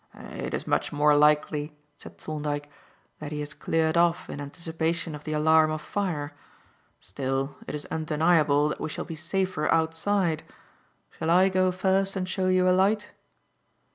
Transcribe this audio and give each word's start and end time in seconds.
"It 0.15 0.55
is 0.55 0.65
much 0.65 0.91
more 0.91 1.15
likely," 1.15 1.75
said 1.95 2.17
Thorndyke, 2.17 2.67
"that 3.19 3.31
he 3.31 3.39
has 3.41 3.53
cleared 3.53 3.95
off 3.97 4.31
in 4.31 4.41
anticipation 4.41 5.13
of 5.13 5.25
the 5.25 5.33
alarm 5.33 5.69
of 5.69 5.79
fire. 5.79 6.33
Still, 6.99 7.55
it 7.67 7.75
is 7.75 7.85
undeniable 7.91 8.67
that 8.69 8.81
we 8.81 8.89
shall 8.89 9.05
be 9.05 9.13
safer 9.15 9.71
outside. 9.71 10.41
Shall 11.11 11.29
I 11.29 11.49
go 11.49 11.71
first 11.71 12.15
and 12.15 12.27
show 12.27 12.47
you 12.47 12.67
a 12.67 12.71
light?" 12.73 13.11